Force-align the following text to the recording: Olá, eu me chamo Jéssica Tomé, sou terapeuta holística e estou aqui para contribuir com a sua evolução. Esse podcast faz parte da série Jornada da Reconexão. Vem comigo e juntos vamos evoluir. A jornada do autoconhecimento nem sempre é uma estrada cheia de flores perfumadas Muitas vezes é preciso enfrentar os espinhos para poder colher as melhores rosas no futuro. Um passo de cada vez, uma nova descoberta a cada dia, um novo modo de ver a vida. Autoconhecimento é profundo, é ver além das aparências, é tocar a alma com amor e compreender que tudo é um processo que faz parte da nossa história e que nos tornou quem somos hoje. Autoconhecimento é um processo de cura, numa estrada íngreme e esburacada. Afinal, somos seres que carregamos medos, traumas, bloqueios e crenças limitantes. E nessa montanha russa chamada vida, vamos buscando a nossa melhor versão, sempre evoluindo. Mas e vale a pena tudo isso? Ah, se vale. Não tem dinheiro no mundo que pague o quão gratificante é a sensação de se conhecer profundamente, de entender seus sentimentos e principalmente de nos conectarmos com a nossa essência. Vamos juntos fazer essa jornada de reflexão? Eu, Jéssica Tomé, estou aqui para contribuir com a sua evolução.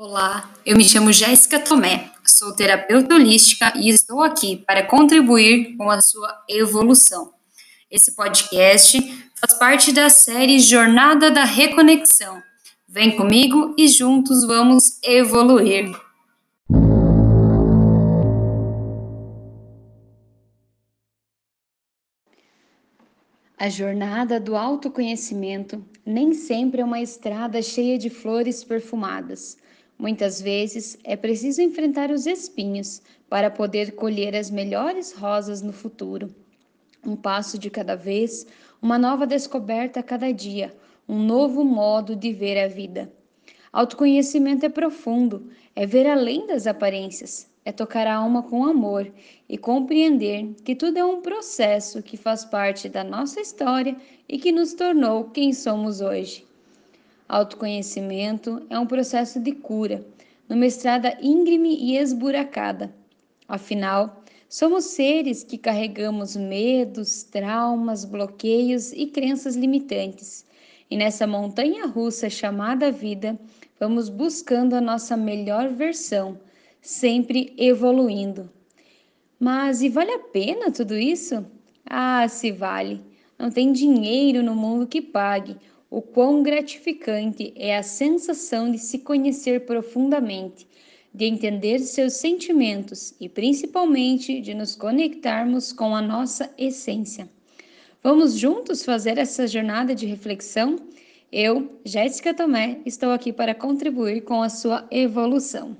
Olá, 0.00 0.48
eu 0.64 0.76
me 0.76 0.84
chamo 0.84 1.12
Jéssica 1.12 1.58
Tomé, 1.58 2.12
sou 2.24 2.54
terapeuta 2.54 3.16
holística 3.16 3.72
e 3.74 3.88
estou 3.88 4.22
aqui 4.22 4.58
para 4.58 4.86
contribuir 4.86 5.76
com 5.76 5.90
a 5.90 6.00
sua 6.00 6.40
evolução. 6.48 7.32
Esse 7.90 8.14
podcast 8.14 8.96
faz 9.34 9.58
parte 9.58 9.90
da 9.90 10.08
série 10.08 10.60
Jornada 10.60 11.32
da 11.32 11.42
Reconexão. 11.42 12.40
Vem 12.88 13.16
comigo 13.16 13.74
e 13.76 13.88
juntos 13.88 14.46
vamos 14.46 15.02
evoluir. 15.02 15.90
A 23.58 23.68
jornada 23.68 24.38
do 24.38 24.54
autoconhecimento 24.54 25.84
nem 26.06 26.32
sempre 26.34 26.82
é 26.82 26.84
uma 26.84 27.00
estrada 27.00 27.60
cheia 27.60 27.98
de 27.98 28.08
flores 28.08 28.62
perfumadas 28.62 29.56
Muitas 29.98 30.40
vezes 30.40 30.96
é 31.02 31.16
preciso 31.16 31.60
enfrentar 31.60 32.12
os 32.12 32.24
espinhos 32.24 33.02
para 33.28 33.50
poder 33.50 33.96
colher 33.96 34.36
as 34.36 34.48
melhores 34.48 35.12
rosas 35.12 35.60
no 35.60 35.72
futuro. 35.72 36.32
Um 37.04 37.16
passo 37.16 37.58
de 37.58 37.68
cada 37.68 37.96
vez, 37.96 38.46
uma 38.80 38.96
nova 38.96 39.26
descoberta 39.26 39.98
a 39.98 40.02
cada 40.02 40.30
dia, 40.30 40.72
um 41.08 41.18
novo 41.18 41.64
modo 41.64 42.14
de 42.14 42.32
ver 42.32 42.56
a 42.62 42.68
vida. 42.68 43.12
Autoconhecimento 43.72 44.64
é 44.64 44.68
profundo, 44.68 45.50
é 45.74 45.84
ver 45.84 46.06
além 46.06 46.46
das 46.46 46.68
aparências, 46.68 47.50
é 47.64 47.72
tocar 47.72 48.06
a 48.06 48.14
alma 48.14 48.44
com 48.44 48.64
amor 48.64 49.12
e 49.48 49.58
compreender 49.58 50.54
que 50.64 50.76
tudo 50.76 50.96
é 50.96 51.04
um 51.04 51.20
processo 51.20 52.02
que 52.04 52.16
faz 52.16 52.44
parte 52.44 52.88
da 52.88 53.02
nossa 53.02 53.40
história 53.40 53.96
e 54.28 54.38
que 54.38 54.52
nos 54.52 54.74
tornou 54.74 55.24
quem 55.24 55.52
somos 55.52 56.00
hoje. 56.00 56.47
Autoconhecimento 57.28 58.62
é 58.70 58.78
um 58.78 58.86
processo 58.86 59.38
de 59.38 59.52
cura, 59.52 60.02
numa 60.48 60.64
estrada 60.64 61.18
íngreme 61.20 61.76
e 61.76 61.98
esburacada. 61.98 62.90
Afinal, 63.46 64.22
somos 64.48 64.84
seres 64.84 65.44
que 65.44 65.58
carregamos 65.58 66.34
medos, 66.34 67.22
traumas, 67.24 68.06
bloqueios 68.06 68.94
e 68.94 69.04
crenças 69.04 69.56
limitantes. 69.56 70.46
E 70.90 70.96
nessa 70.96 71.26
montanha 71.26 71.84
russa 71.84 72.30
chamada 72.30 72.90
vida, 72.90 73.38
vamos 73.78 74.08
buscando 74.08 74.74
a 74.74 74.80
nossa 74.80 75.14
melhor 75.14 75.68
versão, 75.68 76.40
sempre 76.80 77.52
evoluindo. 77.58 78.50
Mas 79.38 79.82
e 79.82 79.90
vale 79.90 80.12
a 80.12 80.18
pena 80.18 80.70
tudo 80.70 80.96
isso? 80.96 81.44
Ah, 81.84 82.26
se 82.26 82.50
vale. 82.50 83.02
Não 83.38 83.50
tem 83.50 83.70
dinheiro 83.70 84.42
no 84.42 84.54
mundo 84.54 84.86
que 84.86 85.02
pague 85.02 85.58
o 85.90 86.02
quão 86.02 86.42
gratificante 86.42 87.52
é 87.56 87.76
a 87.76 87.82
sensação 87.82 88.70
de 88.70 88.78
se 88.78 88.98
conhecer 88.98 89.64
profundamente, 89.64 90.66
de 91.14 91.24
entender 91.24 91.78
seus 91.80 92.14
sentimentos 92.14 93.14
e 93.18 93.28
principalmente 93.28 94.40
de 94.40 94.52
nos 94.52 94.76
conectarmos 94.76 95.72
com 95.72 95.96
a 95.96 96.02
nossa 96.02 96.52
essência. 96.58 97.28
Vamos 98.02 98.38
juntos 98.38 98.84
fazer 98.84 99.18
essa 99.18 99.46
jornada 99.46 99.94
de 99.94 100.06
reflexão? 100.06 100.76
Eu, 101.32 101.80
Jéssica 101.84 102.32
Tomé, 102.32 102.80
estou 102.86 103.10
aqui 103.10 103.32
para 103.32 103.54
contribuir 103.54 104.22
com 104.22 104.42
a 104.42 104.48
sua 104.48 104.86
evolução. 104.90 105.76